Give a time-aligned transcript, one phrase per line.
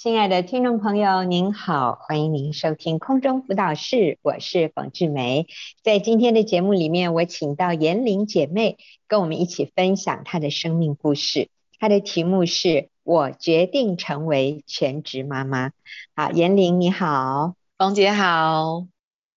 [0.00, 5.48] 亲爱的听众朋友，您好，欢迎您收听空中辅导室，我是冯志梅。
[5.82, 11.48] 在今天的节目里面，我请到颜玲姐妹跟我们一起分享她的生命故事。
[11.80, 15.72] 她的题目是我决定成为全职妈妈。
[16.14, 18.86] 好，妍玲你好，冯姐好，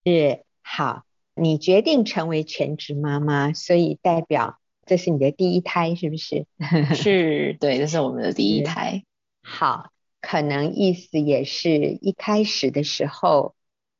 [0.05, 6.45] 是好，你决定成为全职妈妈，所以代表这是你的第一胎，是不是？
[6.93, 9.01] 是，对，这是我们的第一胎。
[9.41, 9.89] 好。
[10.21, 13.55] 可能意思也是一开始的时候，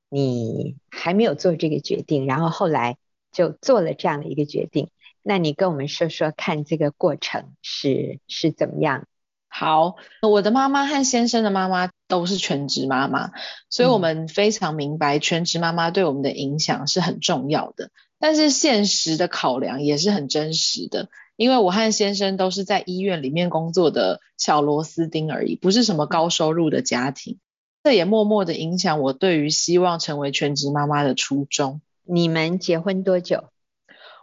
[0.09, 2.97] 你还没有做这个决定，然后后来
[3.31, 4.89] 就做了这样的一个决定。
[5.23, 9.07] 那你跟我们说说看，这个过程是是怎么样？
[9.47, 13.31] 好，我的妈妈和先生的妈妈都是全职妈妈，
[13.69, 17.91] 所以我们非常明白全职妈妈对我们的影响是很重要的。
[18.17, 21.09] 但是现实的考量也是很真实的。
[21.35, 27.39] 因为我和先生都是在医院里面工作的小螺丝钉而已，不是什么高收入的家庭，
[27.83, 31.81] 这也默默的影响我对于希望成为全职妈妈的初衷。
[32.03, 33.45] 你们结婚多久？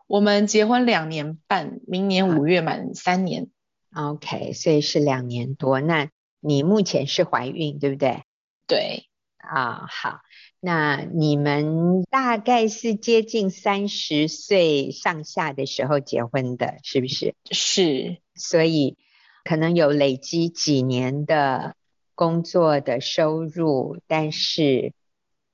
[0.07, 3.49] 我们结婚两年半，明年五月满三年。
[3.95, 5.81] OK，所以是两年多。
[5.81, 8.23] 那你目前是怀孕，对不对？
[8.67, 9.05] 对。
[9.39, 10.21] 啊，好。
[10.61, 17.35] 那你们大概是接近三十岁上下的时候结婚的，是不是？
[17.51, 18.97] 是，所以
[19.45, 21.77] 可能有累积几年的
[22.17, 24.93] 工作的收入，但是，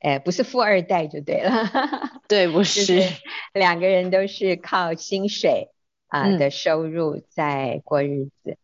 [0.01, 1.71] 呃，不是富二代就对了。
[2.27, 2.99] 对，不是，
[3.53, 5.69] 两个人都是靠薪水
[6.09, 8.57] 啊、呃、的收入在过日子，嗯、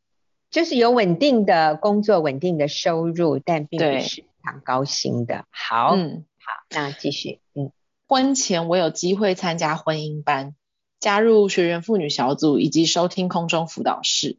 [0.51, 5.45] 就是有稳定的工作、稳定的收入，但并不是非常高兴的。
[5.51, 5.95] 好。
[5.97, 7.41] 嗯好，那继续。
[7.55, 7.71] 嗯，
[8.09, 10.55] 婚前我有机会参加婚姻班，
[10.99, 14.39] 加入学员妇女小组，以及收听空中辅导室。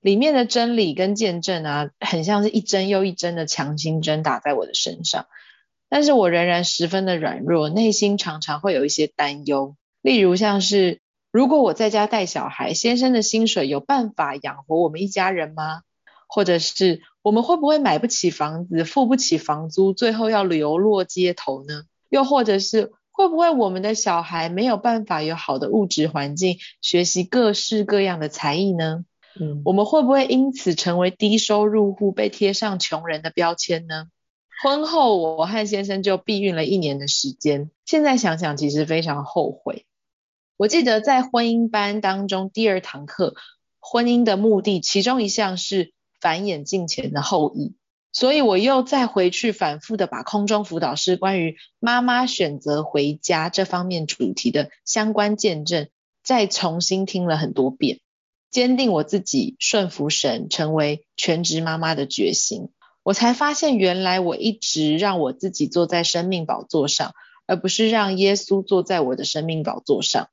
[0.00, 5.26] 里面的真理跟见证啊，很像是一针又一针的强心针打在我的身上。
[5.88, 9.76] 但是我仍然十分的软弱，内心常常会有一些担忧。
[10.00, 11.00] 例如像是，
[11.32, 15.82] 如果我在家带小孩，先生的薪水有办法养活我们一家人吗？
[16.28, 21.84] 或者是我们会不会买不起房子，付不起房租，最后要流落街头呢？
[22.08, 29.04] 又或者是会不会我们的小孩没有办法有好的物质环境，学习各式各样的才艺呢？
[29.40, 34.08] 嗯，我们会不会因此成为低收入户，被贴上穷人的标签呢？
[34.60, 39.86] 婚后我和先生就避孕了一年的时间，现在想想其实非常后悔。
[40.56, 43.36] 我记得在婚姻班当中第二堂课，
[43.78, 45.92] 婚姻的目的其中一项是。
[46.22, 47.74] 繁衍近前的后裔，
[48.12, 55.88] 所以我又再回去反复的把空中辅导师关于妈妈选择回家这方面主题的相关见证，
[56.22, 57.98] 再重新听了很多遍，
[58.52, 62.68] 坚定我自己顺服神，成为全职妈妈的决心。
[63.02, 67.14] 我才发现，原来我一直让我自己坐在生命宝座上，
[67.48, 70.28] 而不是让耶稣坐在我的生命宝座上。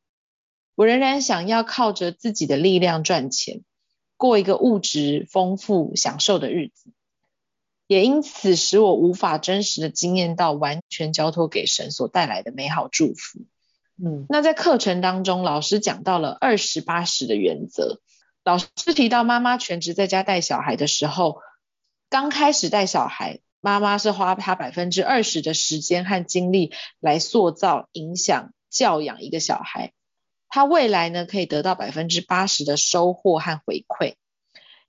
[0.76, 3.64] 我仍然想要靠着自己的力量赚钱。
[4.20, 6.92] 过一个物质丰富、享受的日子，
[7.88, 13.40] 也因此使我无法真实的经验到完全交托给神所带来的美好祝福。
[13.96, 18.02] 嗯，那在课程当中，老师讲到了二十八十的原则。
[18.44, 21.40] 老师提到妈妈全职在家带小孩的时候，
[22.10, 29.94] 刚开始带小孩，妈妈是花她百分之二十的时间和精力来塑造、影响、教养一个小孩。
[30.50, 34.16] 他未来呢，可以得到百分之八十的收获和回馈，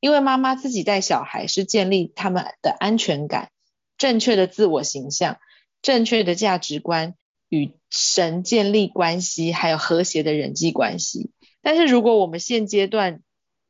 [0.00, 3.50] 因为妈妈自己带小孩是建立他们的安全感、
[3.98, 5.38] 正确的自我形象、
[5.82, 7.14] 正确的价值观
[7.50, 11.30] 与神建立关系，还有和谐的人际关系。
[11.60, 13.20] 但是如果我们现阶段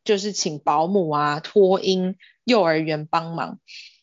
[0.05, 3.59] 就是请保姆啊、托婴、幼儿园帮忙，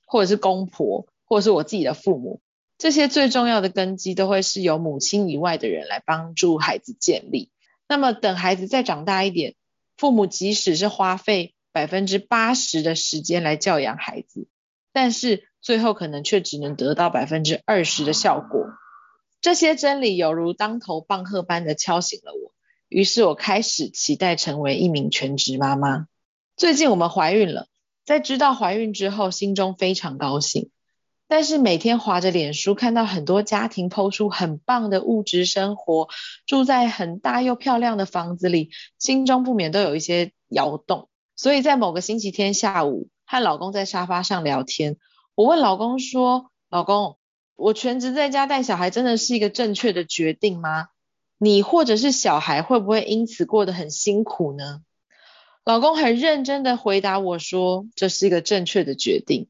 [0.06, 2.42] 或者是公婆，或者是我自己的父母，
[2.78, 7.50] 这些最重要的根基都会是由母亲以外的人来帮助孩子建立。
[7.88, 9.56] 那么等孩子再长大一点，
[9.96, 14.48] 父母即使是花费百分之八十的时间来教养孩子，
[14.92, 18.66] 但是最后可能却只能得到百分之二十的效果。
[19.39, 22.51] 这些真理犹如当头棒喝般的敲醒了我，
[22.89, 26.07] 于是我开始期待成为一名全职妈妈。
[26.56, 27.68] 最近我们怀孕了，
[28.04, 30.72] 在知道怀孕之后，心中非常高兴。
[31.29, 36.07] 但是每天滑着脸书，看到很多家庭 po 出很棒的物质生活，
[36.45, 41.09] 住在很大又漂亮的房子里，心中不免都有一些摇动。
[41.35, 44.95] 所以在某个星期天下午，和老公在沙发上聊天，
[45.35, 47.18] 我问老公说：“老公，
[47.56, 50.88] 我全职在家带小孩，真的是一个正确的决定吗？
[51.38, 54.80] 你或者是小孩会不会因此过得很辛苦呢？”
[55.65, 59.50] 老公很认真的回答我说：“这是一个正确的决定。”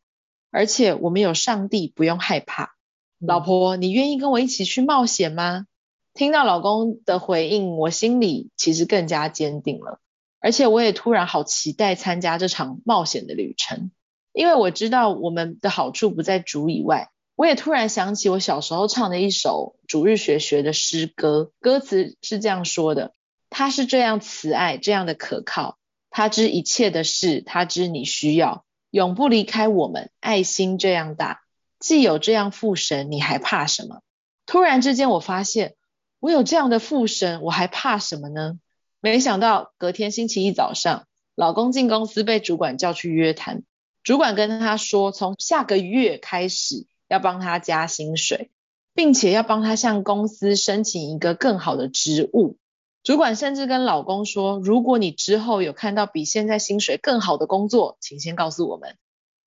[0.51, 2.75] 而且我们有上帝，不用害怕。
[3.19, 5.65] 老婆，你愿意跟我一起去冒险吗？
[6.13, 9.99] 听到老公的回应，我心里其实更加坚定了，
[10.39, 13.91] 而且我也突然好期待参加这场冒险的旅程，
[14.33, 17.09] 因为我知道我们的好处不在主以外。
[17.35, 23.13] 我也突然想起我小时候唱的一首主日学学的诗歌，歌词是这样说的：
[23.51, 25.77] 他是这样慈爱，这样的可靠，
[26.09, 28.65] 他知一切的事，他知你需要，
[28.97, 31.41] 永不离开我们，爱心这样大，
[31.79, 34.01] 既有这样父神，你还怕什么？
[34.47, 35.75] 突然之间，我发现
[36.19, 38.57] 我有这样的父神，我还怕什么呢？
[38.99, 41.05] 没想到隔天星期一早上，
[41.35, 43.61] 老公进公司被主管叫去约谈，
[44.01, 46.87] 主管跟他说，从下个月开始。
[47.09, 48.51] 要帮他加薪水，
[48.93, 52.57] 并且要帮他向公司申请一个更好的职务。
[53.03, 58.95] 主管甚至跟老公说：“如果你之后有看到比现在薪水更好的工作，请先告诉我们，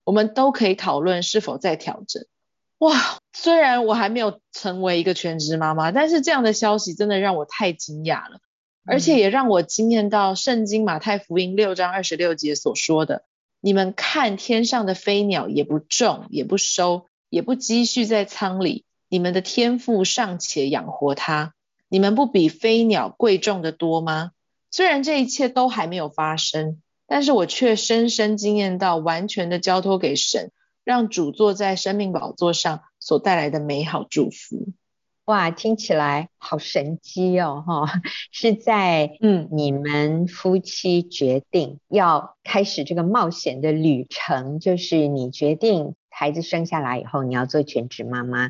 [0.03, 2.25] 我们都可以讨论是否再调整。”
[2.79, 3.19] 哇！
[3.33, 8.39] 虽然我还没有成为一个全职妈妈，但是这样的消息真的让我太惊讶了，
[8.85, 13.23] 而且也让我惊艳到圣经马太福音六章二十六节所说的
[13.61, 21.53] ：“你们看天上的飞鸟，也不种，也不收。”也不积蓄在仓里，你们的天父尚且养活他，
[21.91, 24.31] 你们不比飞鸟贵重的多吗？
[24.71, 30.53] 虽然这一切都还没有发生，但是我却深深惊艳到完全的交托给神，
[30.85, 34.69] 让主坐在生命宝座上所带来的美好祝福。
[35.25, 37.61] 哇，听起来好神迹哦！
[37.67, 38.01] 哈，
[38.31, 45.95] 是在嗯，你们夫妻决定要开始这个冒险的旅程，就是你决定。
[46.09, 48.49] 孩子生下来以后，你要做全职妈妈，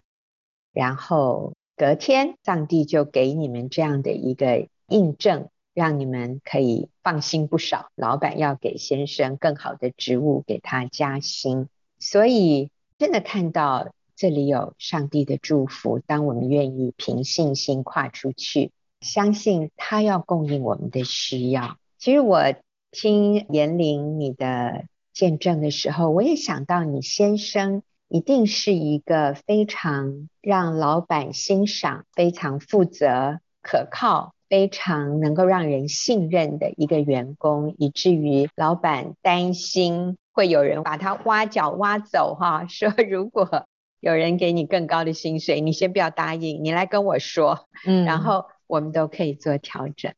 [0.73, 7.89] 然后隔天上帝就给你们这样的一个印证，让你们可以放心不少。
[7.95, 12.69] 老板要给先生更好的职务，给他加薪，所以
[12.99, 15.97] 真的看到这里有上帝的祝福。
[15.97, 18.69] 当我们愿意凭信心跨出去，
[18.99, 21.79] 相信他要供应我们的需要。
[21.97, 22.43] 其实我
[22.91, 24.85] 听延玲你的。
[25.13, 43.65] 见证的时候，我也想到你先生一定是一个非常让老板欣赏、非常负责、可靠、非常能够让人信任的一个员工，以至于老板担心会有人把他挖角挖走，哈， 说如果
[44.01, 50.13] 有人给你更高的薪水，你先不要答应，你来跟我说，嗯，然后我们都可以做调整。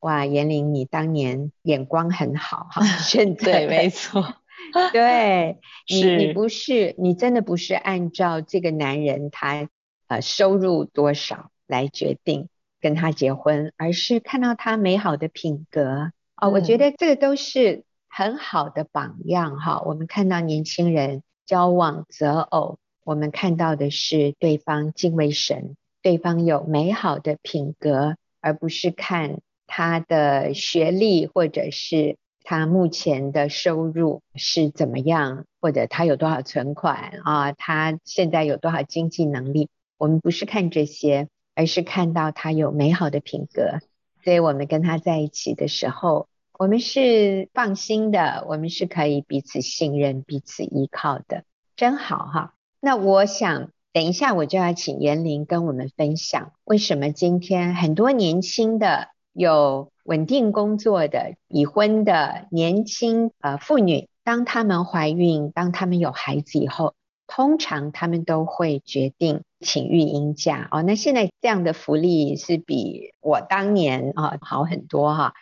[0.00, 4.34] 哇，严玲，你当年眼光很好哈， 选择对，没错，
[4.92, 9.68] 对你，你不是，你真的不是按照这个男人他
[10.08, 12.48] 呃收入多少来决定
[12.80, 19.82] 跟他结婚，而是看到他美好的品格哦，我觉得这个都是很好的榜样哈。
[19.84, 29.40] 我们看到年轻人交往择偶，我们看到的是对方敬畏神，对方有美好的品格，而不是看。
[29.74, 37.52] 他的学历，或者是他目前的收入是怎么样，或者他有多少存款啊？
[37.52, 39.68] 他现在有多少经济能力？
[39.98, 43.78] 我们不是看这些，而是看到他有美好的品格，
[44.24, 46.26] 所以我们跟他在一起的时候，
[46.58, 51.44] 我们是放心的，我们是可以彼此信任、彼此依靠的，
[51.76, 52.54] 真好哈。
[52.80, 59.11] 那我想等一下我就要请延玲跟我们分享，为什么今天很多年轻的。
[59.32, 66.94] 有稳定工作的已婚的年轻呃妇女，当她们怀孕，当她们有孩子以后，
[67.26, 70.82] 通常她们都会决定请育婴假哦。
[70.82, 75.34] 那现在这样的福利是比我当年啊好很多哈。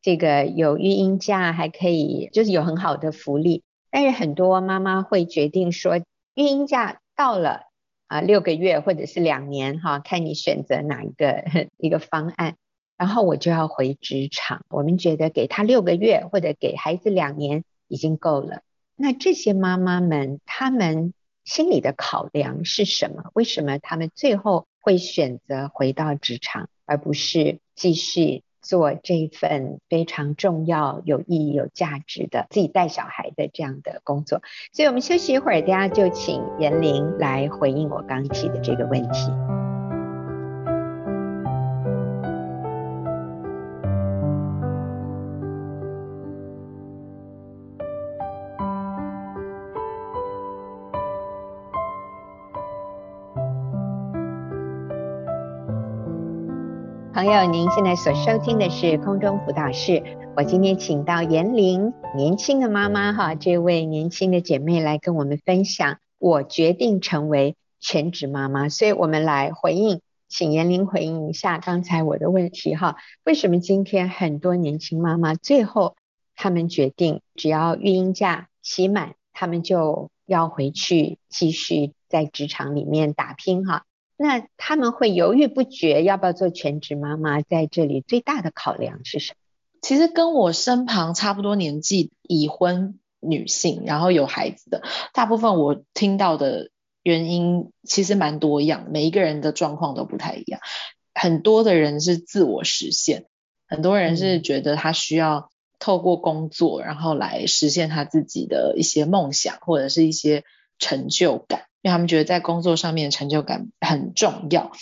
[0.00, 3.62] 这个有育婴假还可以，就是有很好的福利。
[3.90, 5.98] 但是很多妈妈会决定说，
[6.34, 7.62] 育婴假到了
[8.06, 11.44] 啊六个月或者是两年哈，看你选择哪一个
[11.78, 12.56] 一个方案。
[12.96, 18.62] 然后我就要回职场，我们觉得给他六个月或者给孩子两年已经够了。
[18.96, 23.24] 那这些妈妈们，她们心里的考量是什么？
[23.34, 34.40] 为什么她们最后会选择回到职场，而不是继续做这份非常重要、有意义、有价值的自己带小孩的这样的工作？
[34.72, 39.63] 所以我们休息一会儿，等下就请延玲来回应我刚提的这个问题。
[57.24, 60.02] 朋友，您现在所收听的是空中辅导室。
[60.36, 66.00] 我今天请到颜玲年轻的妈妈哈，这位年轻的姐妹来跟我们分享。
[66.18, 72.96] 我决定成为全职妈妈，所以我们来回应，请颜玲回应一下刚才我的问题哈。
[73.24, 75.96] 为什么今天很多年轻妈妈最后
[76.36, 83.86] 她们决定，只要育婴假期满，她们就要回去继续在职场里面打拼哈？
[84.16, 87.40] 那他们会犹豫不决，要不要做全职妈妈？
[87.42, 89.36] 在这里最大的考量是什么？
[89.82, 96.70] 其实跟我身旁差不多年纪已婚女性，然后有孩子的，大部分我听到的
[97.02, 100.60] 原因其实蛮多样，每一个人的状况都不太一样。
[101.12, 103.26] 很多的人是自我实现，
[103.66, 110.44] 很多人是觉得他需要透过工作，然后来实现他自己的一些梦想或者是一些
[110.78, 111.64] 成就感。
[111.84, 114.72] 因为他们觉得在工作上面成就感很重要。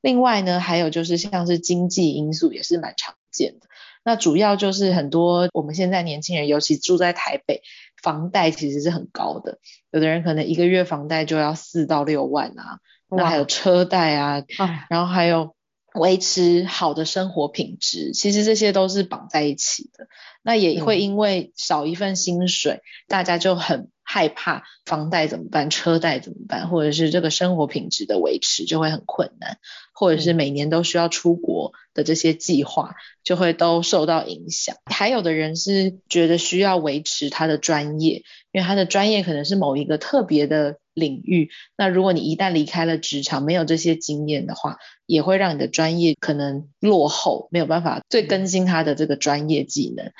[0.00, 3.66] 另外呢，还有就是像是经济因素也是蛮常见的。
[4.02, 7.60] 那主要就是很多我们现在年轻人，尤其住在台北，
[8.02, 9.58] 房贷其实是很高的。
[9.90, 12.78] 有的人可能一个月房贷就要四到六万啊，
[13.10, 14.42] 那还有车贷啊，
[14.88, 15.54] 然后还有
[15.92, 20.08] 维持好的生活品质，其实这些都是绑在一起的。
[20.42, 23.90] 那也会因为少一份薪水，大家就很。
[24.08, 25.68] 害怕房贷怎么办？
[25.68, 26.68] 车贷怎么办？
[26.70, 29.58] 或者是这个生活品质的维持就会很困难，
[29.92, 32.94] 或者是每年都需要出国的这些计划
[33.24, 34.76] 就会都受到影响。
[34.86, 38.22] 还有的人是觉得需要维持他的专业，
[38.52, 41.50] 因为他的专业可能是某一个特别的领域。
[41.76, 50.12] 那如果你一旦离开了职场，没有这些经验的话，也会让你的专业可能落后，没有办法最更新他的这个专业技能。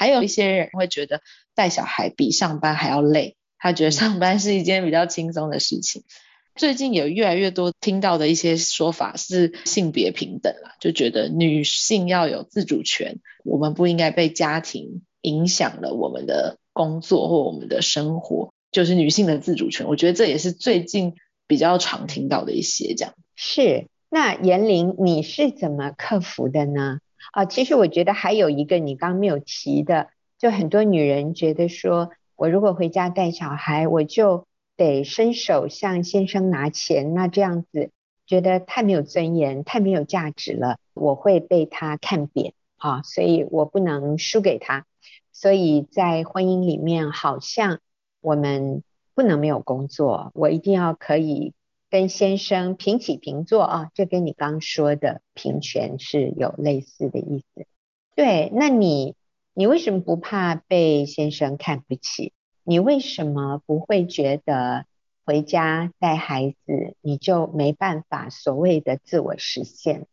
[0.00, 1.20] 还有一些人会觉得
[1.54, 6.04] 带小孩比上班还要累，他觉得上班是一件比较轻松的事情。
[6.54, 19.86] 最近有越来越多听到的一些说法是性别平等啦，就觉得女性要有自主权，我们不应该被家庭影响了我们的工作或我们的生活，就是女性的自主权。
[19.86, 21.16] 我觉得这也是最近
[21.46, 23.12] 比较常听到的一些这样。
[23.36, 27.00] 是，那严玲你是怎么克服的呢？
[27.32, 30.08] 啊，其实我觉得还有一个你刚没有提的，
[30.38, 34.46] 就很多女人觉得说，我如果回家带小孩，我就
[34.76, 37.90] 得伸手向先生拿钱，那这样子
[38.26, 44.86] 觉得太没有尊严，太没有价值了，我会被他看扁，啊，所以我不能输给他，
[45.32, 47.80] 所以在婚姻里面，好像
[48.20, 48.82] 我们
[49.14, 51.52] 不能没有工作，我一定要可以。
[51.90, 57.66] 跟先生平起平坐啊，这跟你刚说的平权是有类似的意思。
[58.14, 59.16] 对，那你
[59.54, 62.32] 你为什么不怕被先生看不起？
[62.62, 64.84] 你为什么不会觉得
[65.24, 70.06] 回家带孩子你就没办法所谓的自我实现？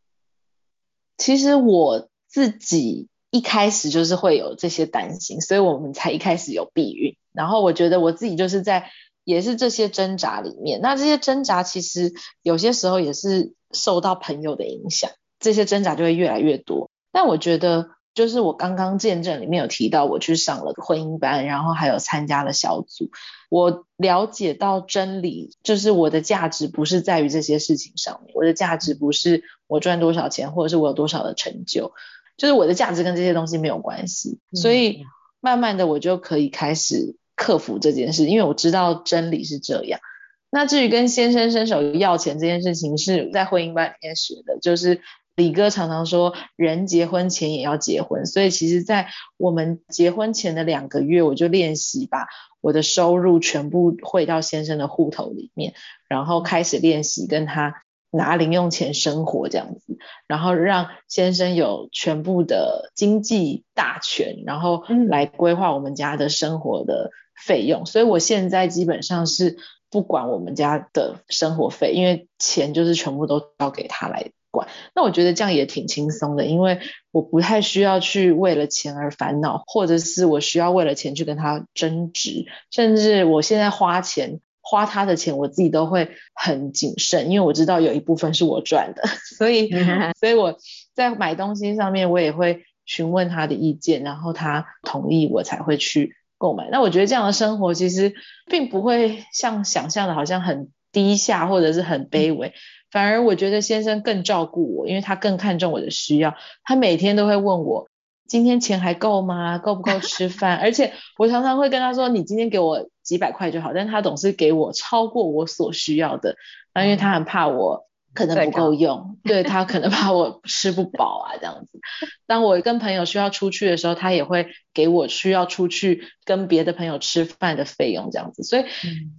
[1.15, 7.15] 其实我自己一开始就是会有这些担心，所以我们才一开始有避孕。
[7.33, 8.89] 然后我觉得我自己就是在。
[9.27, 16.89] 也是这些挣扎里面，那这些挣扎其实有些时候也是受到朋友的影响，这些挣扎就会越来越多。
[17.11, 23.11] 但我觉得，就是我刚刚见证里面有提到，我去上了婚姻班，然后还有参加了小组，
[23.49, 31.91] 我了解到真理，就是我的价值不是在于这些事情上面，我的价值不是我赚多少钱，或者是我有多少的成就，
[32.37, 34.39] 就是我的价值跟这些东西没有关系。
[34.53, 35.03] 所以
[35.41, 37.17] 慢慢的，我就可以开始。
[37.37, 40.01] 克服这件事，因为我知道真理是这样。
[40.49, 44.59] 那至于跟先生伸手要钱这件事情，是在婚姻班里面学的。
[44.59, 44.99] 就是
[45.37, 52.27] 李哥常常说，人结婚前也要结婚，所以其实，在我们结婚前的两个月，我就练习把
[52.59, 55.73] 我的收入全部汇到先生的户头里面，
[56.09, 57.83] 然后开始练习跟他。
[58.09, 67.11] 拿零用钱生活这样子，然后让先生有全部的经济大权，然后来规划我们家的生活的
[67.45, 67.85] 费用。
[67.85, 69.57] 所以我现在基本上是
[69.89, 74.67] 不管我们家的生活费，因为钱就是全部都交给他来管。
[74.95, 76.79] 那我觉得这样也挺轻松的，因为
[77.11, 84.39] 我不太需要去为了钱而烦恼，或者是我需要为了钱去跟他争执，甚至我现在花钱。
[84.69, 89.01] 花他的钱，我自己都会很谨慎，因为我知道有一部分是我赚的，
[89.37, 89.71] 所以，
[90.19, 90.57] 所以我
[90.93, 96.69] 在买东西上面，我也会询问他的意见，然后他同意我才会去购买。
[96.71, 98.13] 那我觉得这样的生活其实
[98.45, 102.53] 并不会像想象的，好像很低下或者是很卑微，
[102.91, 107.87] 反而我觉得先生更照顾我，因为他更看重我的需要，他每天都会问我。
[108.27, 109.57] 今天钱还够吗？
[109.57, 110.57] 够不够吃饭？
[110.59, 116.35] 而且我常常会跟他说，你今天给我几百块就好，但他总是给我超过我所需要的。
[116.73, 117.85] 那因为他很怕我
[118.17, 121.79] 可能不够用，对，他可能怕我吃不饱啊，这样子。
[122.25, 128.41] 当我跟朋友需要出去的时候，他也会给我需要出去跟别的朋友吃饭的费用，这样子。
[128.41, 128.65] 所以，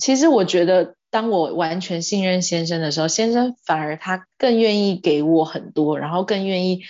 [0.00, 6.80] 其实我觉得，当我完全信任先生的时候，先生反而他更愿意给我很多，然后更愿意、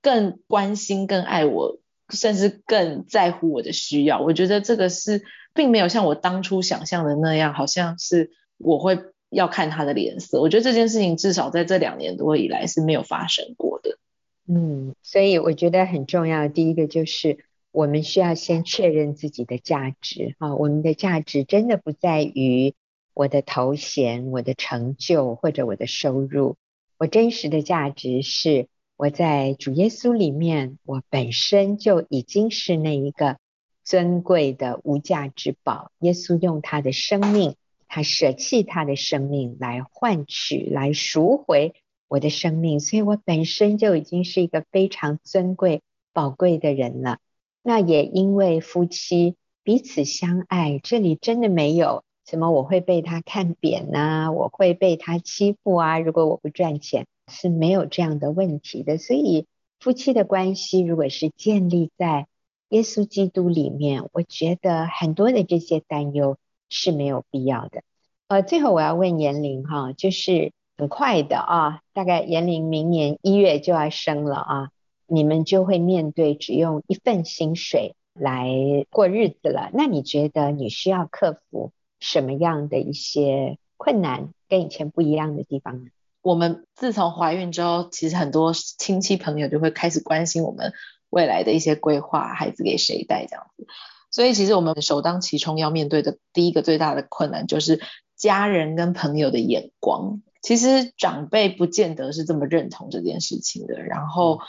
[0.00, 4.20] 更关心、更爱我，甚至更在乎我的需要。
[4.20, 5.24] 我觉得这个是
[5.54, 9.00] 并没有像我当初想象的那样，好像是我会。
[9.30, 13.98] 要看他的脸色，我觉得这件事情至少在这两年多以来是没有发生过的。
[14.46, 16.48] 嗯，所以我觉得很重要。
[16.48, 17.38] 第一个就是
[17.70, 22.74] 我们需要先确认自己的价值啊，我们的价值真的不在于
[23.12, 26.56] 我的头衔、我的成就或者我的收入。
[26.96, 33.36] 我真实的价值是我在主耶稣里面，我本身就已经是那一个
[33.84, 35.92] 尊贵的无价之宝。
[35.98, 37.54] 耶稣用他的生命。
[37.88, 41.74] 他舍弃他的生命来换取、来赎回
[42.06, 47.18] 我的生命，所以我本身就已经是一个非常尊贵、宝贵的人了。
[47.62, 55.98] 那也因为夫妻彼此相爱，这里真的没有什么我会被他看扁啊，我会被他欺负啊。
[55.98, 58.96] 如果我不赚钱，是没有这样的问题的。
[58.96, 59.46] 所以
[59.80, 62.26] 夫妻的关系如果是建立在
[62.70, 66.36] 耶稣基督里面，我觉得很多的这些担忧。
[66.68, 67.82] 是没有必要的。
[68.28, 74.70] 呃，最后我要问严玲哈，就是很快的啊，大概妍玲明年一月就要生了啊，
[75.06, 78.48] 你们就会面对只用一份薪水来
[78.90, 79.70] 过日子了。
[79.72, 85.90] 那你觉得你需要克服什么样的一些困难，跟以前不一样的地方呢？
[86.20, 90.74] 我们自从怀孕之后，其实很多亲戚朋友就会开始关心我们
[91.08, 93.66] 未来的一些规划，孩子给谁带这样子。
[94.10, 97.80] 所以其实我们首当其冲要面对的第一个最大的困难就是
[98.16, 100.22] 家人跟朋友的眼光。
[100.40, 104.40] 其实长辈不见得是这么认同这件事情的，然后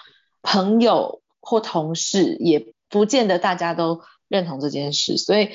[0.43, 5.17] 朋友或同事也不见得大家都认同这件事。
[5.17, 5.49] 所以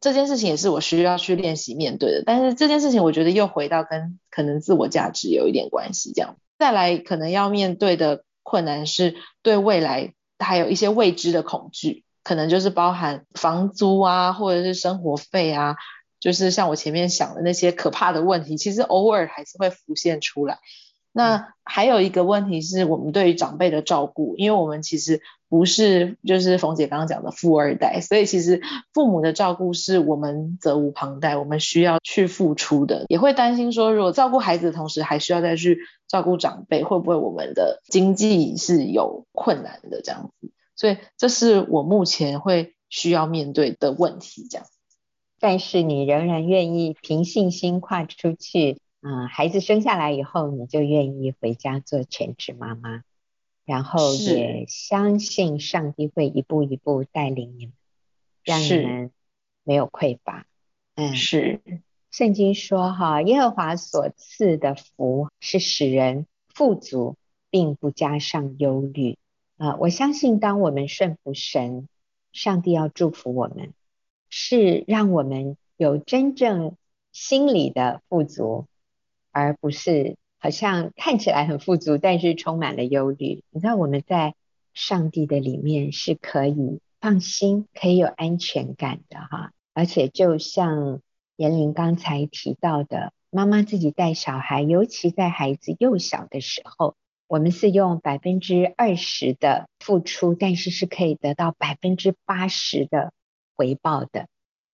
[0.00, 2.22] 这件事情也是我需要去练习面对的。
[2.24, 6.12] 但是这件事情我觉得又回到跟可能自我价值有一点关系。
[6.14, 12.04] 这样再来可能要面对的困难是对未来还有一些未知的恐惧。
[12.24, 15.76] 可能就是包含房租啊，或者是生活费啊，
[16.20, 20.58] 就是像我前面想的那些可怕的问题，其实偶尔还是会浮现出来。
[21.14, 28.62] 那还有一个问题是我们对于长辈的照顾，因为我们其实不是就是冯姐刚刚讲的富二代，所以其实
[28.94, 33.04] 父母的照顾是我们责无旁贷，我们需要去付出的。
[33.08, 40.50] 也会担心说，如果照顾孩子的同时还需要再去照顾长辈，会不会我们的经济是有困难的这样子？
[40.74, 44.66] 所以这是我目前会需要面对的问题，这样。
[45.38, 53.02] 但是你仍然愿意凭信心跨出去，嗯，孩子生下来以后，你就愿意回家做全职妈妈，
[53.64, 57.74] 然后也相信上帝会一步一步带领你们，
[58.44, 59.10] 让你们
[59.64, 60.46] 没有匮乏。
[60.94, 61.60] 嗯，是。
[62.10, 67.16] 圣经说哈，耶和华所赐的福是使人富足，
[67.50, 69.16] 并不加上忧虑。
[69.58, 71.88] 啊，我相信当我们顺服神，
[72.32, 73.74] 上帝要祝福我们，
[74.28, 76.76] 是让我们有真正
[77.12, 78.66] 心里的富足，
[79.30, 83.44] 而不是好像看起来很富足，但是充满了忧虑。
[83.50, 84.34] 你知道我们在
[84.74, 89.52] 上帝的里面是可以放心、可以有安全感的哈。
[89.74, 91.00] 而且就像
[91.36, 96.96] 严玲刚才提到的，妈妈自己带小孩，尤其在孩子幼小的时候。
[97.32, 103.10] 我们是用百分之二十的付出，但是是可以得到百分之八十的
[103.56, 104.26] 回报的。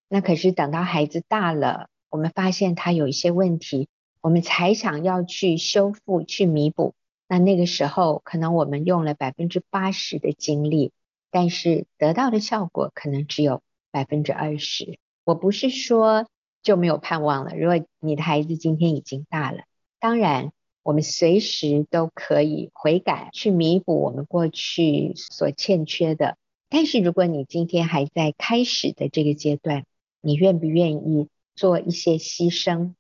[0.08, 3.86] 那可是等到孩子大了，我们发现他有一些问题，
[4.20, 6.94] 我们才想要去修复、去弥补。
[7.28, 10.90] 那那个时候，可能我们用了百分之八十的精力，
[11.30, 14.98] 但是得到的效果可能只有百分之二十。
[15.22, 16.26] 我不是说
[16.64, 17.56] 就没有盼望了。
[17.56, 19.62] 如果你的孩子今天已经大了，
[20.00, 20.50] 当然。
[20.82, 26.36] 我们随时都可以悔改，去弥补我们过去所欠缺的。
[26.70, 29.84] 但是，如果你今天还在开始的这个阶段，
[30.20, 32.94] 你愿不愿意做一些牺牲，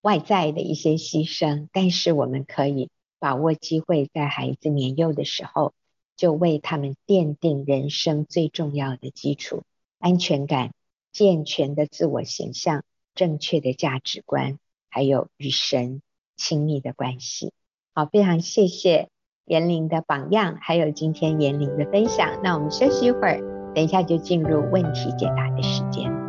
[0.00, 1.68] 外在的一些牺牲？
[1.72, 5.72] 但是，我们可以把握机会，在孩子年幼的时候，
[6.16, 9.62] 就为他们奠定人生最重要的基础：
[9.98, 10.72] 安全感、
[11.12, 16.02] 健全的自我形象、正确的价值观，还有与神。
[16.36, 17.52] 亲密的关系，
[17.94, 19.08] 好，非常谢谢
[19.44, 22.28] 严玲的榜样，还有今天严玲的分享。
[22.42, 23.40] 那我们休息一会儿，
[23.74, 26.21] 等一下就进入问题解答的时间。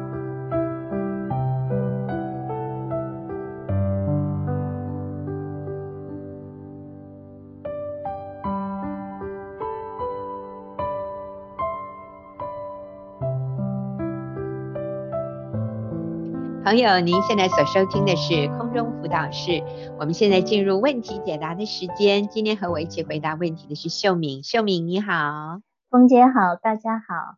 [16.73, 19.61] 朋友，您现在所收听的是空中辅导室。
[19.99, 22.27] 我们现在进入问题解答的时间。
[22.29, 24.41] 今天和我一起回答问题的是秀敏。
[24.41, 27.37] 秀敏你好，凤姐好，大家好。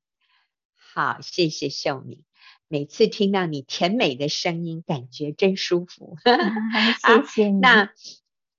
[0.77, 2.23] 好，谢谢秀敏。
[2.69, 6.15] 每次听到你甜美的声音，感觉真舒服。
[7.05, 7.59] 谢谢你。
[7.59, 7.89] 那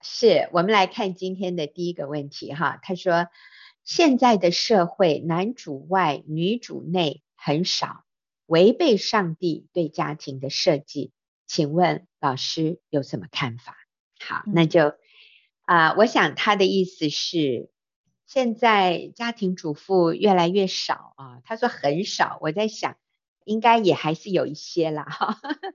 [0.03, 2.79] 是我们来看今天的第一个问题哈。
[2.83, 3.29] 他说，
[3.83, 8.03] 现在的社会男主外女主内很少。
[8.47, 11.13] 违背上帝对家庭的设计，
[11.47, 13.77] 请问老师有什么看法？
[14.21, 14.95] 好，那就
[15.65, 17.71] 啊、呃，我想他的意思是，
[18.25, 21.41] 现在家庭主妇越来越少啊。
[21.45, 22.97] 他说很少，我在想，
[23.45, 25.05] 应该也还是有一些啦。
[25.05, 25.39] 哈，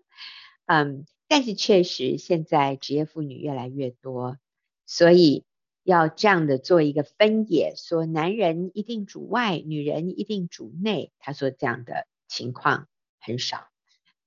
[0.66, 4.38] 嗯，但是确实现在职业妇女越来越多，
[4.86, 5.44] 所以
[5.84, 11.12] 要这样的做一个分野，说男人一定主外，女人一定主内。
[11.20, 12.08] 他说这样的。
[12.32, 12.88] 情况
[13.20, 13.68] 很少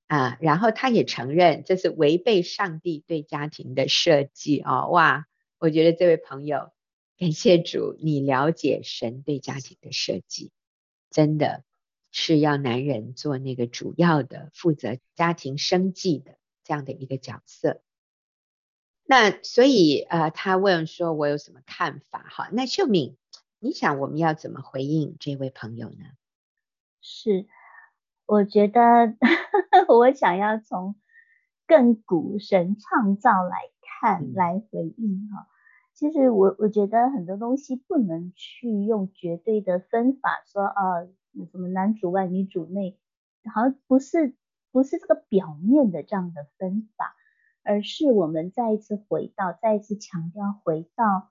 [0.05, 4.87] 啊，然后他也承认这是违背上帝对家庭的设计哦。
[4.91, 5.25] 哇，
[5.57, 6.71] 我觉得这位朋友，
[7.17, 10.51] 感谢主，你了解神对家庭的设计，
[11.09, 11.63] 真的
[12.11, 17.81] 是要男人做那个主要的负责家庭生计的这样的一个角色。
[19.03, 22.23] 那所以呃，他问说我有什么看法？
[22.29, 23.17] 哈，那秀敏，
[23.57, 26.05] 你想我们要怎么回应这位朋友呢？
[27.01, 27.47] 是。
[28.25, 29.15] 我觉得
[29.87, 30.95] 我想要从
[31.67, 35.47] 更古神创造来看来回应哈。
[35.93, 41.05] 其实我我觉得很多东西不能去用绝对的分法说啊，
[41.51, 42.97] 什么男主外女主内，
[43.53, 44.35] 好像不是
[44.71, 47.15] 不是这个表面的这样的分法，
[47.63, 51.29] 而是我们再一次回到，再一次强调回到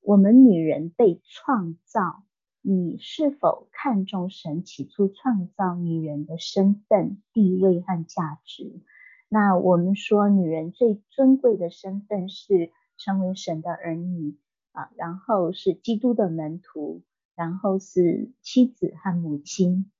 [0.00, 2.22] 我们女人被创造。
[2.66, 8.80] 你是否看重神起初创造女人的身份、地位和价值？
[9.28, 14.38] 那我们说，女人最尊贵的身份是成为神的儿女
[14.72, 17.02] 啊，然后是基督的门徒，
[17.34, 19.90] 然后是妻子和母亲。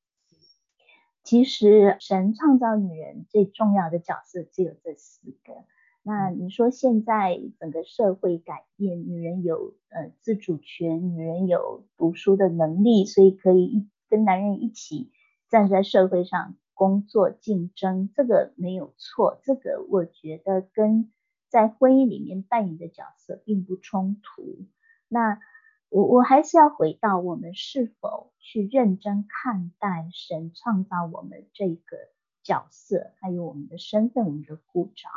[1.23, 5.67] 其实，神创造女人最重要的角色只有这四个。
[6.07, 15.11] 那你说现在整个社会改变，女人有呃自主权，女人有读书的能力，所以可以一跟男人一起
[15.49, 21.11] 站在社会上工作竞争，这个没有错，这个我觉得跟
[21.49, 24.67] 在婚姻里面扮演的角色并不冲突。
[25.09, 25.41] 那
[25.89, 31.97] 我我还是要回到我们是否去认真看待神创造我们这个
[32.43, 35.09] 角色，还有我们的身份，我们的呼召。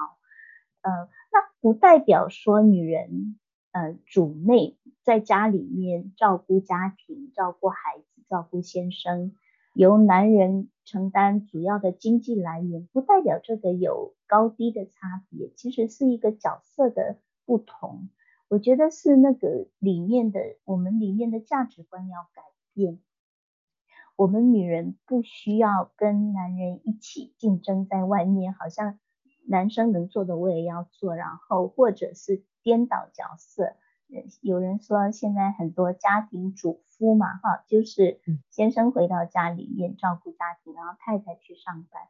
[0.87, 3.37] 呃，那不代表说女人
[3.73, 9.35] 呃主内在家里面照顾家庭、照顾孩子、照顾先生，
[9.73, 18.07] 由男人承担主要的经济来源，不代表这个有高低的差别，其实是一个角色的不同。
[18.47, 23.01] 我觉得是那个里面的我们里面的价值观要改变，
[24.15, 28.97] 我们女人不需要跟男人一起竞争在外面，好像。
[29.47, 33.75] 男生能做的我也要做，然后或者是颠倒角色。
[34.41, 42.01] 有人说现在很多家庭主夫嘛，哈，就是先生回到家里面照顾家庭，然后太太去上班。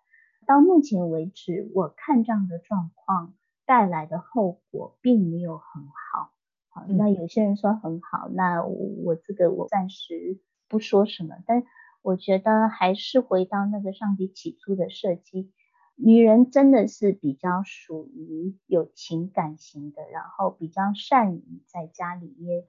[0.45, 3.33] 到目前为止，我看这样的状况
[3.65, 6.31] 带来的后果并没有很好。
[6.69, 8.69] 好，那有些人说很好，那我，
[9.03, 11.63] 我这个我暂时不说什么，但
[12.03, 15.51] 我觉得还是回到那个上帝起初的设计。
[15.99, 22.65] 女人真的是比较属于有情感型的，然后比较善于在家里面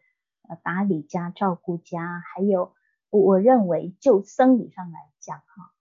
[0.48, 2.72] 呃打理家、照顾家，还有
[3.10, 5.74] 我认为就生理上来讲哈，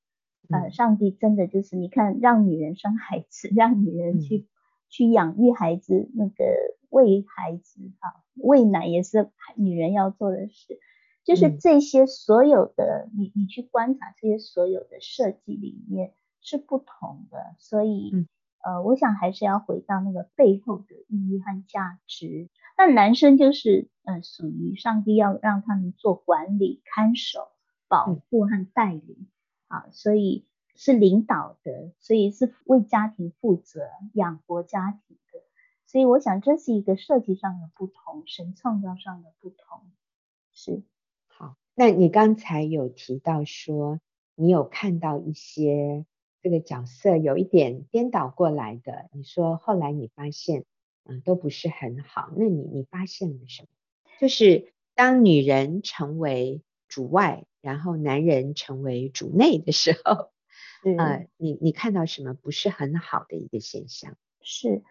[0.49, 4.47] 呃，上帝真的就是你看让女人生孩子， 让女人去、嗯、
[4.89, 6.35] 去养育孩子，那个
[6.89, 10.79] 喂孩子啊，喂奶也是女人要做的事，
[11.23, 16.13] 就是这些所有的你你去观察这些所有的设计里面。
[16.41, 18.27] 是不同的，所以、嗯、
[18.63, 22.49] 呃，我想还是要回到那个背后的意义和价值。
[22.77, 27.49] 那男生就是呃，属于上帝要让他们做管理、看守、
[27.87, 29.27] 保护和带领、
[29.67, 30.45] 嗯、啊，所以
[30.75, 33.81] 是领导的，所以是为家庭负责、
[34.13, 35.39] 养活家庭的。
[35.85, 39.89] 所以我想这是一个设计上的不同，神创造上的不同。
[40.53, 40.83] 是。
[41.27, 43.99] 好，那你刚才有提到说，
[44.35, 46.05] 你有看到一些。
[46.47, 50.63] 这个角色有一点颠倒过来的，你说后来你发现，
[51.03, 52.31] 嗯，都不是很好。
[52.37, 53.67] 那你你发现了什么？
[54.21, 60.31] 就是当女人成为主外，然后男人成为主内的时候，
[60.97, 64.15] 呃，你你看到什么不是很好的一个现象？
[64.41, 64.83] 是，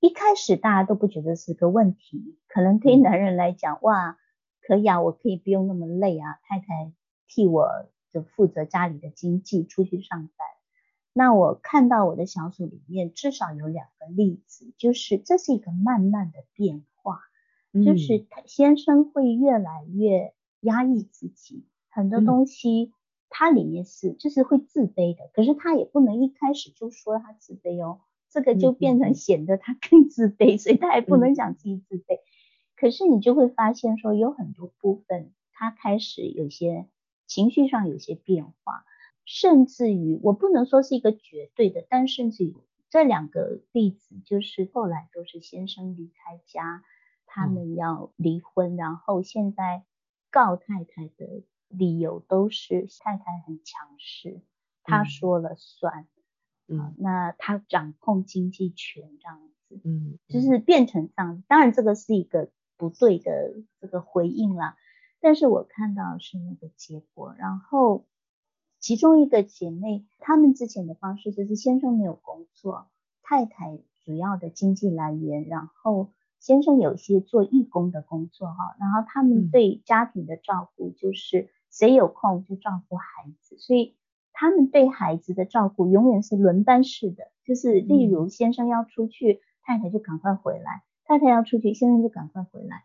[0.00, 4.16] 一开始大家都不觉得是个问题，可能对于男人来讲，哇，
[4.62, 6.90] 可以啊，我可以不用那么累啊，太太
[7.28, 7.68] 替我
[8.14, 10.55] 就负责家里的经济，出去上班。
[11.18, 17.20] 那我看到我的小组里面至少有两个例子，就是这是一个慢慢的变化，
[17.72, 22.92] 嗯、就是先生会越来越压抑自己，很多东西
[23.30, 32.16] 他里面是就是会自卑的，嗯、可是他也不能一开始就说他自卑哦，这个就变成显得他更自卑，嗯、所以他也不能讲自己自卑。
[32.16, 32.28] 嗯、
[32.76, 36.86] 可是你就会发现说有很多部分他开始有些
[37.26, 38.84] 情绪上有些变化。
[39.26, 42.54] 甚至于，我不能说是一个绝对的，但甚至于
[42.88, 46.84] 这两个例子，就是后来都是先生离开家，
[47.26, 49.84] 他们要离婚，嗯、然后现在
[50.30, 54.40] 告太太的理由都是太太很强势，
[54.84, 56.06] 他说了算，
[56.68, 61.42] 嗯、啊，那他掌控经济权这样子，嗯，就是变成这样。
[61.48, 64.76] 当然这个是一个不对的这个回应啦，
[65.18, 68.06] 但是我看到是那个结果，然后。
[68.86, 72.86] 其中一个姐妹，她们之前的方式就是先生没有工作，
[73.20, 83.06] 太太主要的经济来源，然后先生有些做义工的工作哈，然后他们对家庭的照顾就是谁有空就照顾孩
[83.40, 83.96] 子，所以
[84.32, 92.84] 他们对孩子的照顾永远是轮班式的，就是例如先生要出去，太太就赶快回来，太太要出去，先生就赶快回来。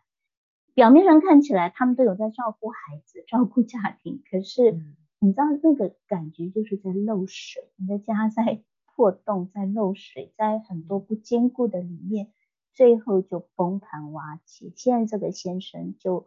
[0.74, 4.80] 表面上看起来他们都有在照顾孩子，照顾家庭，可是。
[5.24, 8.64] 你知道那个感觉就是在漏水，你的家在
[8.96, 12.32] 破洞，在漏水，在很多不坚固的里面，
[12.72, 14.72] 最后就崩盘瓦解。
[14.74, 16.26] 现在这个先生就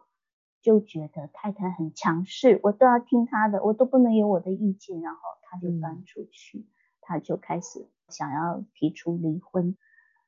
[0.62, 6.64] 就觉得太太很强势，我都要听他的，我都不能有我的意见，然后他就搬出去，嗯、
[7.02, 9.76] 他就开始想要提出离婚。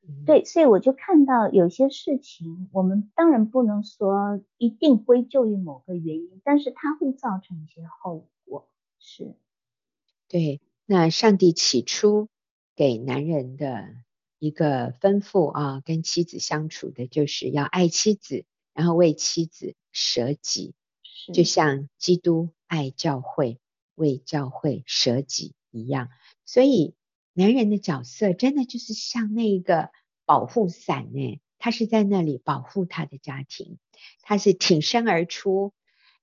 [0.06, 8.28] 嗯、对，所以我就看到有些事情，我们当然不能说一定归咎于某个原因，但是它会造成一些后果。
[9.00, 9.36] 是，
[10.28, 12.28] 对，那上帝起初
[12.74, 13.94] 给男人的
[14.38, 20.74] 一个吩咐啊，跟妻子相处的就是要爱妻子，然后为妻子舍己，
[21.32, 23.60] 就像基督爱教会，
[23.94, 26.10] 为教会舍己一样。
[26.44, 26.94] 所以
[27.32, 29.90] 男人的角色真的就是像那个
[30.24, 33.78] 保护伞呢，他是在那里保护他的家庭，
[34.22, 35.72] 他是挺身而出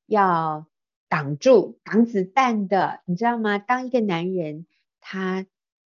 [0.06, 0.68] 要。
[1.08, 3.58] 挡住挡子弹的，你知道吗？
[3.58, 4.66] 当一个男人
[5.00, 5.46] 他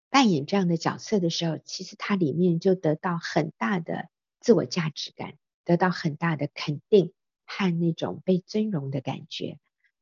[0.10, 7.13] 扮演这样的角色的时候，其实他里面就得到很大的自我价值感，得到很大的肯定
[7.45, 9.58] 和那种被尊荣的感觉。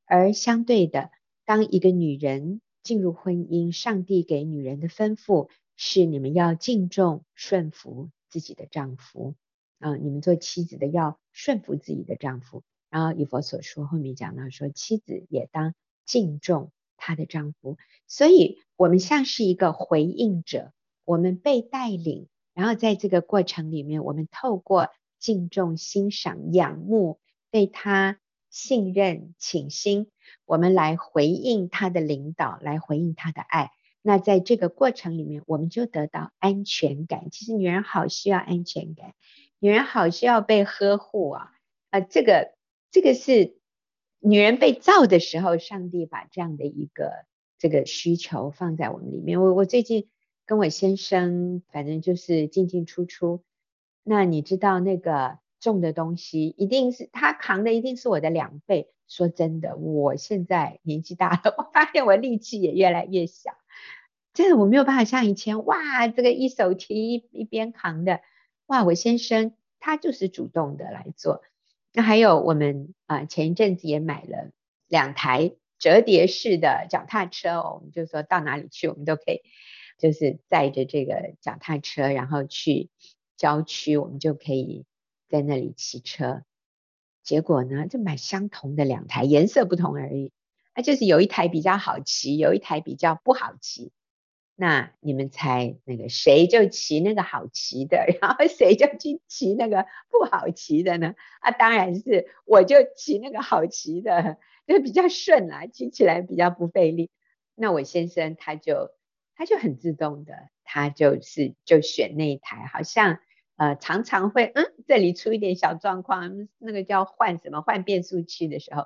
[0.05, 1.11] 而相对的，
[1.45, 9.35] 当一个女人进入婚姻，上帝给女人的吩咐是：你们要敬重、顺服自己的丈夫
[9.79, 12.63] 啊，你们做妻子的要顺服自己的丈夫。
[12.91, 15.73] 然后以佛所说后面讲到说，妻子也当
[16.05, 20.73] 敬重她的丈夫，所以我们像是一个回应者，
[21.05, 30.11] 我们被带领，然后在这个过程里面，我们透过敬重、欣赏、仰慕，对他信任、倾心，
[30.45, 33.71] 我们来回应他的领导，来回应他的爱。
[34.01, 37.31] 那在这个过程里面，我们就得到安全感。
[37.31, 39.13] 其实女人好需要安全感，
[39.59, 41.53] 女人好需要被呵护啊，
[41.89, 42.53] 啊、呃，这个。
[42.91, 43.55] 这个是
[44.19, 47.25] 女人被造的时候，上帝把这样的一个
[47.57, 49.41] 这个需求放在我们里面。
[49.41, 50.09] 我我最近
[50.45, 53.43] 跟我先生，反正就是进进出出。
[54.03, 58.91] 那你知道那个重的东西，一定是他扛的，一定是我的两倍。
[59.07, 63.51] 说真的，我现在年纪大了，我发现我力气也越来越小。
[64.33, 68.21] 真的，我没有办法像以前，哇，这个一手提一边扛的，
[68.67, 71.41] 哇，我先生他就是主动的来做。
[71.93, 74.51] 那还有我们啊，前一阵子也买了
[74.87, 79.41] 两台折叠式的脚踏车哦，我们就说到哪里去，我们都可以，
[79.97, 82.89] 就是载着这个脚踏车，然后去
[83.35, 84.85] 郊区，我们就可以
[85.27, 86.43] 在那里骑车。
[87.23, 90.31] 结果呢，就买相同的两台，颜色不同而已，
[90.75, 93.91] 那就是有一台比较好骑，有一台比较不好骑。
[94.55, 101.15] 那你们猜那个谁就骑那个好骑的， 然后谁就去骑那个不好骑的呢？
[101.39, 104.37] 啊，当然是我就骑那个好骑的，
[104.67, 107.09] 就比较顺啦，骑起来比较不费力。
[107.55, 108.91] 那我先生他就
[109.35, 113.19] 他就很自动的，他就是就选那一台，好像
[113.55, 118.85] 呃常常会嗯这里出一点小状况，那个叫换什么换变速器的时候，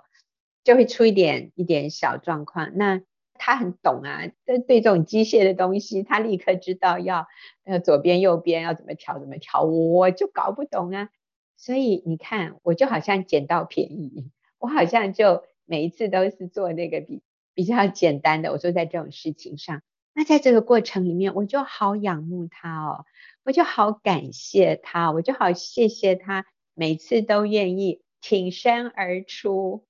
[0.64, 2.78] 就会出一点一点小状况。
[2.78, 3.02] 那
[3.38, 7.28] 他很懂啊，对对这种机械的东西，他立刻知道要
[7.64, 11.10] 呃左边右边要怎么调怎么调，我就搞不懂啊。
[11.58, 18.52] 所以你看，我就好像捡到便宜，我好像就每一次都是做那个比比较简单的。
[18.52, 19.82] 我说在这种事情上，
[20.14, 23.06] 那在这个过程里面，我就好仰慕他哦，
[23.44, 29.86] 我就好感谢他，我就好谢谢他，每次都愿意挺身而出，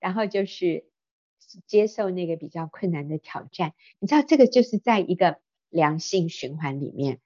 [0.00, 0.86] 然后就是
[1.66, 3.74] 接受那个比较困难的挑战。
[3.98, 5.38] 你知道，这个就是在一个
[5.70, 7.20] 良性循环里面，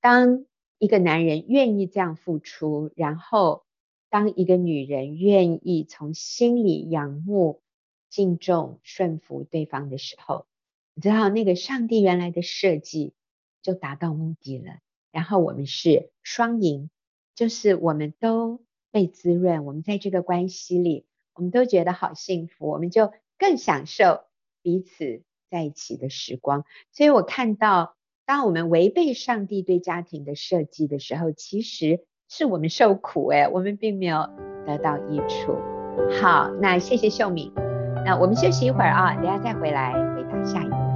[0.00, 0.44] 当。
[0.80, 3.64] 一个男人愿意这样付出，然后
[4.10, 7.62] 当一个女人愿意从心里仰慕、
[8.08, 10.46] 敬重、顺服对方的时候，
[10.94, 13.12] 你知道那个上帝原来的设计
[13.60, 14.78] 就达到目的了。
[15.10, 16.90] 然后我们是双赢，
[17.34, 18.60] 就是我们都
[18.92, 24.24] 被滋润，我们在这个关系里，我们都觉得好幸福，我们就更享受
[24.62, 26.64] 彼此在一起的时光。
[26.92, 27.94] 所以我看到。
[28.28, 34.28] 当我们违背上帝对家庭的设计的时候，其实是我们受苦诶，我们并没有
[34.66, 35.56] 得到益处。
[36.20, 37.50] 好，那谢谢秀敏，
[38.04, 40.87] 那我们休息一会儿啊，等下再回来回答下一个。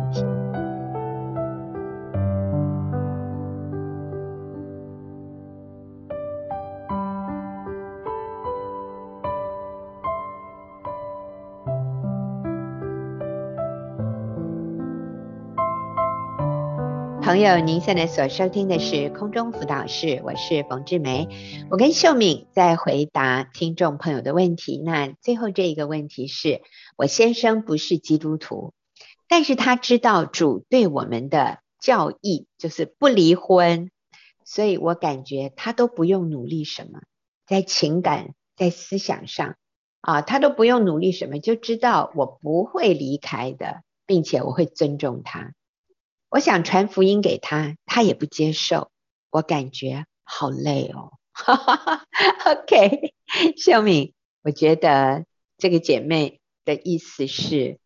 [17.33, 21.27] 朋友，您现在所收听的是空中辅导室，我是冯志梅。
[21.71, 24.77] 我跟秀敏在回答听众朋友的问题。
[24.77, 26.61] 那最后这一个问题是，
[26.95, 28.75] 我先生不是基督徒，
[29.29, 33.91] 但是他知道主对我们的教义就是不离婚，
[34.45, 37.01] 所以我感觉他都不用努力什么，
[37.47, 39.57] 在情感、在思想上
[40.03, 45.55] 啊，他都不用努力什么，就知道我不会离开的，并且我会尊重他。
[46.33, 48.91] 我想传福音给他，他也不接受，
[49.31, 51.13] 我感觉好累哦。
[52.47, 53.13] OK，
[53.59, 55.27] 秀敏，我觉得
[55.59, 57.79] 这个姐妹的意思是，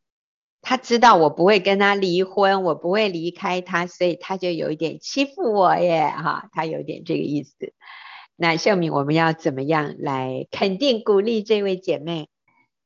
[0.62, 7.74] 她知道我不会跟他离婚，我不会离开他，所以她就有一点欺负我耶，哈，她有点这个意思。
[8.36, 12.28] 那秀敏，我们要怎么样来肯定鼓励这位姐妹？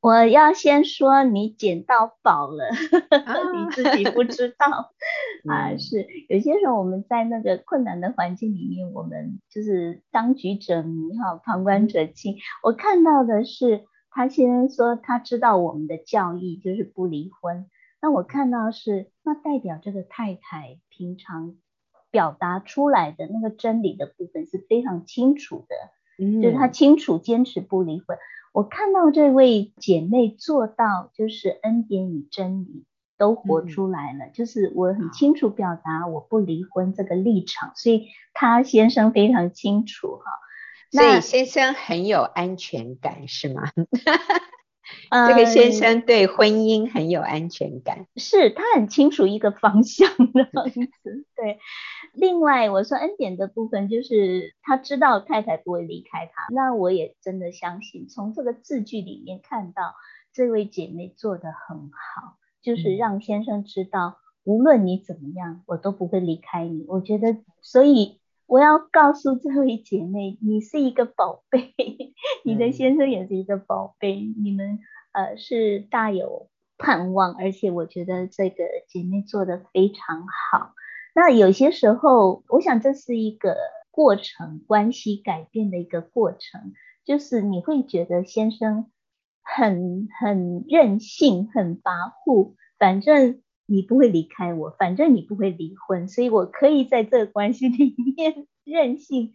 [0.01, 2.65] 我要先说，你捡到宝了，
[3.53, 4.91] 你自己不知道
[5.47, 5.77] 啊。
[5.77, 12.37] 是有些时候我们在那个困难的环境里面，我们就是当局者迷哈，旁观者清。
[12.63, 17.67] 我看到的是，他先说他知道我们的教义就是不离婚，
[18.01, 21.57] 那我看到是那代表这个太太平常
[22.09, 25.75] 表达出来的那个真理的部分是非常清楚的，
[26.41, 28.17] 就是他清楚坚持不离婚。
[28.51, 32.85] 我看到这位姐妹做到，就是恩典与真理
[33.17, 40.31] 都活出来了，嗯、就是我很清楚表达我不离婚这个立场，所以她先生非常清楚哈。
[40.91, 43.63] 所以先生很有安全感是吗？
[45.27, 51.25] 这个先生对婚姻很有安全感，嗯、是他很清楚一个方向的样子。
[51.35, 51.59] 对，
[52.13, 59.95] 另外我说恩典的部分就是他知道太太不会离开他，那我也真的相信，从这个字句里面看到
[60.33, 66.85] 这位姐妹做的很好，就是让先生知道，无论你怎么样，我都不会离开你。
[66.87, 71.73] 我觉得，所以我要告诉这位姐妹，你是一个宝贝，
[72.43, 74.79] 你的先生也是一个宝贝，你们。
[75.13, 76.47] 呃，是大有
[76.77, 80.71] 盼望，而且我觉得这个姐妹做的非常好。
[81.13, 83.57] 那有些时候，我想这是一个
[83.89, 88.89] 过程，关系改变的一个过程，就是你会觉得先生
[89.41, 99.33] 很很任性，很跋扈，反正你不会离开我，反正你不会离婚，所以我可以在这个关系里面 任性。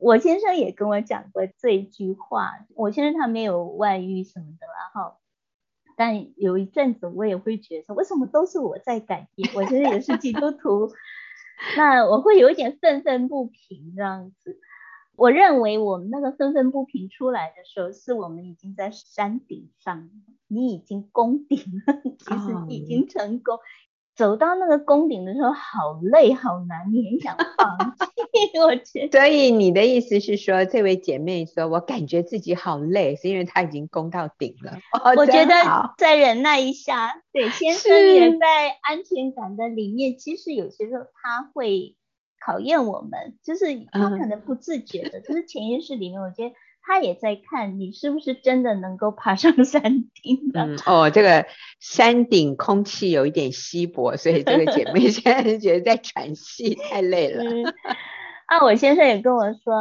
[0.00, 5.18] 我先生也跟我讲过这句话，我先生他没有外遇什么的啦哈，
[5.96, 9.48] 但有一阵子我也会觉得，为什么都是我在改变？
[9.54, 10.90] 我现在也是基督徒，
[11.76, 14.58] 那我会有一点愤愤不平这样子。
[15.14, 20.10] 我认为我们那个愤愤不平出来的时候，是我们已经在山顶上，
[20.48, 23.58] 你已经攻顶了， 其实已经成功。
[24.22, 28.06] 走到那个宫顶的时候，好累好难，你很想放弃。
[28.60, 34.78] 我觉得，所以你的意思是说，这位姐妹说，我感觉自己好累，是因为她已经攻到顶了。
[34.92, 35.52] 哦、我觉得
[35.98, 40.16] 再忍耐一下，对，先生也在安全感的里面。
[40.16, 41.96] 其实有些时候他会
[42.46, 46.54] 考验我们，就是他可能不自觉的，就、嗯、是潜意识里面，我觉得
[46.84, 50.66] 他也在看你是不是真的能够爬上山顶的。
[50.66, 51.46] 嗯，哦，这个
[51.78, 57.44] 山顶空气有一点稀薄，所以这个姐妹 现在觉得在喘气，太累了。
[57.44, 57.64] 嗯、
[58.46, 59.72] 啊，我先生也跟我说，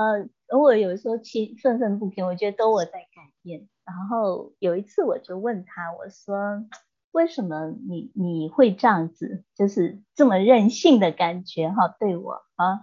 [0.56, 3.68] 我有时候气愤愤不平，我觉得都我在改变。
[3.84, 6.64] 然后有一次我就问他，我说
[7.12, 12.80] 为什么你你会这样子，就是这么任性的感觉哈，对我啊？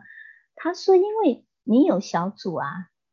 [0.56, 2.66] 他说因为你有小组啊。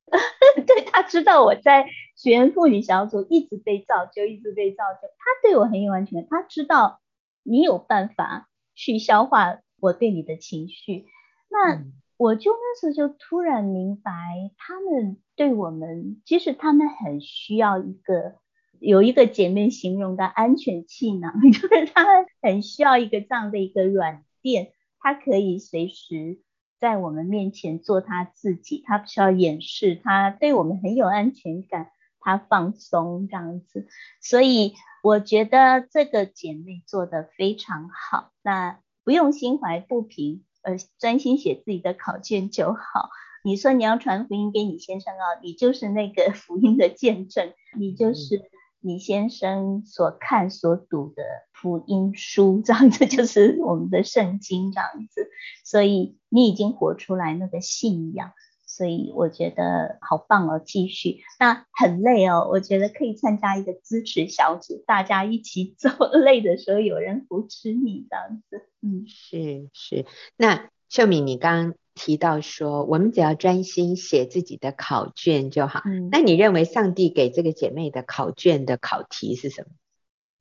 [0.66, 1.86] 对，他知道我在
[2.16, 5.08] 学员妇女小组一直被造就，一直被造就。
[5.18, 7.02] 他对我很有安全感，他知道
[7.44, 11.08] 你有办法去消化我对你的情绪。
[11.50, 11.84] 那
[12.18, 14.12] 我就那时候就突然明白，
[14.58, 18.36] 他们对我们，其实他们很需要一个，
[18.80, 26.40] 有一个姐妹形容的安全气囊， 就是他们很需要一个这样的一个软垫，它可以随时。
[26.86, 33.88] 在我们面前做他自己，他不需要掩饰，他对我们很有安全感，他放松这样子，
[34.22, 43.10] 所以我觉得这个姐妹做的非常好，那不用心怀不平，呃，专心写自己的考卷就好。
[43.44, 48.48] 你说你要传福音给你先生啊，你就是那个 福音的见证，你就是。
[48.86, 55.28] 李先生所看所读的福音书， 这样子就是我们的圣经，这样子，
[55.64, 58.32] 所以你已经活出来那个信仰，
[58.68, 61.24] 所以我觉得好棒哦，继续。
[61.40, 68.70] 那很累哦，我觉得可以参加一个支持小组，大家一起走， 累的时候有人扶持你，这样子。
[68.84, 70.06] 嗯，是是。
[70.38, 71.76] 那秀敏，你刚刚。
[71.96, 75.82] 提到说，我们只要专心写自己的考卷就好。
[75.86, 79.70] 嗯，那你认为上帝给这个姐妹的考卷的考题是什么？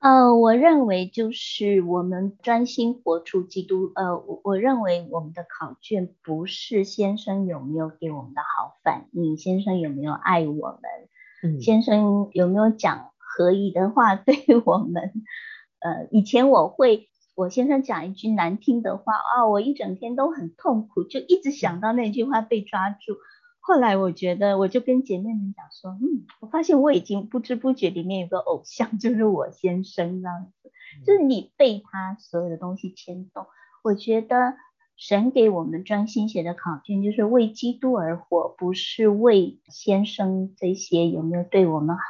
[0.00, 3.92] 呃，我认为就是我们专心活出基督。
[3.94, 10.78] 呃，我我认为我们的考卷不是先生有没有给我们的好反应，先生有没有爱我
[11.42, 14.36] 们，嗯，先生有没有讲合宜的话对
[14.66, 15.12] 我们。
[15.78, 17.08] 呃，以前我会。
[17.34, 23.16] 我先生讲一句难听的话啊，我一整天都很痛苦，就一直想到那句话被抓住。
[23.58, 30.70] 后来我觉得，我就跟姐妹们讲说，嗯，我发现我已经不知不觉里面有个偶像，就是我先生这样子，
[31.04, 33.46] 就是你被他所有的东西牵动。
[33.82, 34.54] 我觉得
[34.96, 42.02] 神给我们专心写的考卷，就是为基督而活，不是为先生这些有没有对我们好，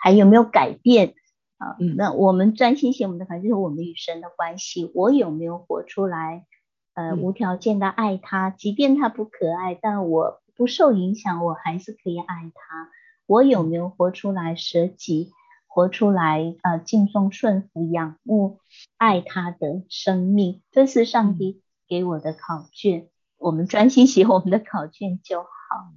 [0.00, 1.14] 还有没有改变。
[1.60, 4.90] 啊，那我们专心写我们的考卷，就是我们与神的关系。
[4.94, 6.46] 我有没有活出来？
[6.94, 12.90] 呃，无条件的爱他，即便他不可爱，但我不受影响，我还是可以爱他。
[13.26, 15.32] 我有没有活出来舍己，
[15.66, 18.58] 活出来呃敬重顺服仰慕
[18.96, 20.62] 爱他的生命？
[20.72, 23.08] 这是上帝给我的考卷。
[23.38, 25.48] 我们专心写我们的考卷就好。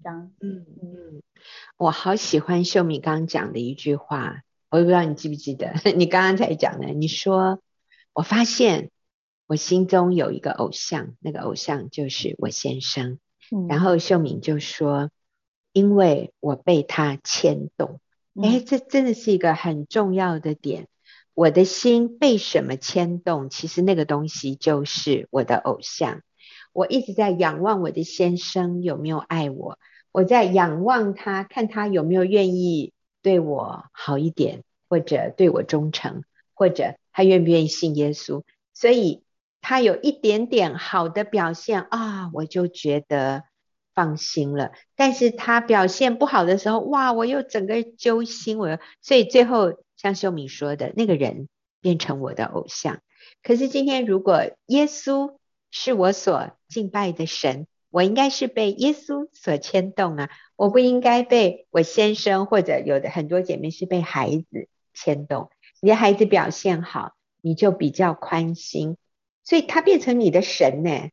[0.04, 1.22] 这样，嗯嗯，
[1.78, 4.44] 我好喜欢秀敏刚讲的一句话。
[4.74, 7.62] 我也不知道你记不记得， 你刚刚才讲的，你说
[8.12, 8.90] 我发现
[9.46, 13.20] 我心中有一个偶像，那个偶像就是我先生。
[13.52, 15.12] 嗯、然后秀敏就说，
[15.74, 18.00] 因为我被他牵动，
[18.34, 20.88] 哎、嗯，这真的是一个很重要的点。
[21.36, 23.52] 我的心被什么牵动？
[23.52, 26.24] 其实那个东西就是我的偶像。
[26.72, 29.78] 我一直在仰望我的先生有没有爱我，
[30.12, 32.92] 我在仰望他，看他有没有愿意。
[33.24, 38.44] 对我好一点，或者对我忠诚，或者他愿不愿意信耶稣，
[38.74, 39.24] 所以
[39.62, 43.46] 他有一点点好的表现啊，我就觉得
[43.96, 44.74] 放心了。
[44.96, 51.48] 但是他表现不好的时候，哇，我又整个揪心，我，所以最后像秀敏说的，那个人
[51.82, 53.00] 变成我的偶像。
[53.42, 55.38] 可是今天如果耶稣
[55.72, 65.52] 是我所敬拜的神，我应该是被耶稣所牵动啊，我不应该被我先生或者有的很多姐妹是被孩子牵动。
[65.80, 68.98] 你的孩子表现好，你就比较宽心，
[69.44, 71.12] 所以他变成你的神呢。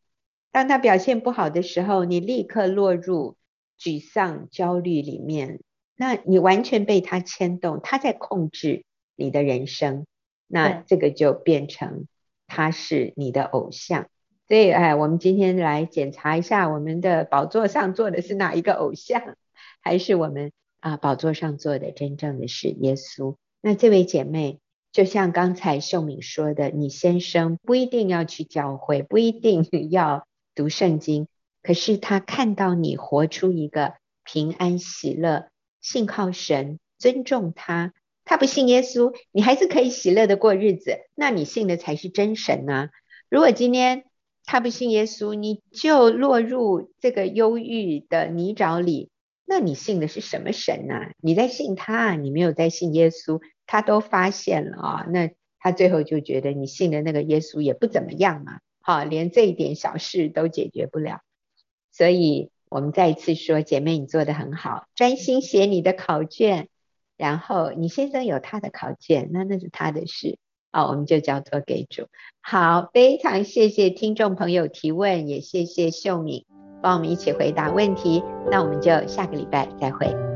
[0.52, 3.36] 当他表现不好的时候，你立刻落入
[3.78, 5.60] 沮丧、焦虑里面，
[5.96, 10.06] 那你完全被他牵动，他在控制你的人生，
[10.46, 12.06] 那这个就变成
[12.46, 14.08] 他是你的偶像。
[14.50, 19.36] 所以，哎，我们今天来检查一下，我们的宝座上坐的是哪一个偶像，
[19.80, 23.36] 还是我们啊宝座上坐的真正的是耶稣？
[23.60, 24.58] 那这位姐妹，
[24.90, 30.26] 就像刚才秀敏说的，你先生不一定要去教会，不一定要
[30.56, 31.28] 读圣经，
[31.62, 33.94] 可是他看到你活出一个
[34.24, 35.46] 平安喜乐、
[35.80, 37.92] 信靠神、尊重他，
[38.24, 42.88] 他不信耶稣，你还是可以喜乐的过日子，那你信的才是真神呢、
[43.28, 44.06] 如果今天，
[44.50, 49.08] 他不信耶稣，你就落入这个忧郁的泥沼里，
[49.46, 55.30] 那你信的是什么神呢、你在信他，你没有在信耶稣，他都发现了啊、那
[55.60, 61.20] 他最后就觉得你信的那个耶稣也不怎么样嘛，好，连这一点小事都解决不了。
[61.92, 66.66] 所以我们再一次说，姐妹你做得很好，专心写你的考卷，
[67.16, 70.38] 然后你先生有他的考卷，那那是他的事，
[70.72, 72.06] 好，我们就叫做给主。
[72.40, 76.44] 好，非常谢谢听众朋友提问，也谢谢秀敏。
[76.82, 80.29] 帮我们一起回答问题，那我们就下个礼拜再会。